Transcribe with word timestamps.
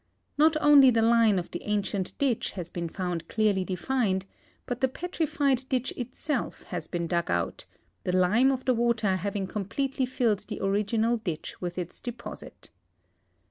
Not 0.35 0.57
only 0.59 0.89
the 0.89 1.03
line 1.03 1.37
of 1.37 1.51
the 1.51 1.61
ancient 1.61 2.17
ditch 2.17 2.53
has 2.53 2.71
been 2.71 2.89
found 2.89 3.27
clearly 3.27 3.63
defined, 3.63 4.25
but 4.65 4.81
the 4.81 4.87
petrified 4.87 5.63
ditch 5.69 5.93
itself 5.95 6.63
has 6.63 6.87
been 6.87 7.05
dug 7.05 7.29
out, 7.29 7.67
the 8.03 8.17
lime 8.17 8.51
of 8.51 8.65
the 8.65 8.73
water 8.73 9.17
having 9.17 9.45
completely 9.45 10.07
filled 10.07 10.39
the 10.47 10.59
original 10.59 11.17
ditch 11.17 11.61
with 11.61 11.77
its 11.77 12.01
deposit. 12.01 12.71